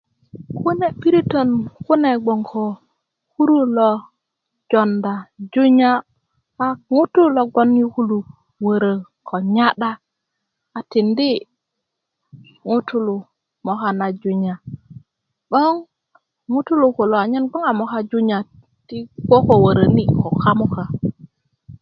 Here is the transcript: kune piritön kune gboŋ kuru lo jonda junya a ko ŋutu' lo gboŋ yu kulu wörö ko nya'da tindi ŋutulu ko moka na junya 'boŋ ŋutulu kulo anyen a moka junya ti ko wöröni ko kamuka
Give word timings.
kune 0.59 0.87
piritön 0.99 1.49
kune 1.85 2.11
gboŋ 2.23 2.39
kuru 3.33 3.57
lo 3.77 3.91
jonda 4.71 5.13
junya 5.53 5.91
a 6.65 6.67
ko 6.83 6.89
ŋutu' 6.97 7.31
lo 7.35 7.41
gboŋ 7.51 7.69
yu 7.79 7.87
kulu 7.95 8.17
wörö 8.63 8.93
ko 9.27 9.35
nya'da 9.55 9.91
tindi 10.91 11.29
ŋutulu 12.69 13.15
ko 13.25 13.27
moka 13.65 13.89
na 13.99 14.07
junya 14.21 14.55
'boŋ 15.51 15.73
ŋutulu 16.51 16.87
kulo 16.97 17.15
anyen 17.23 17.45
a 17.69 17.71
moka 17.79 17.99
junya 18.09 18.37
ti 18.87 18.97
ko 19.47 19.55
wöröni 19.63 20.03
ko 20.19 20.27
kamuka 20.41 20.83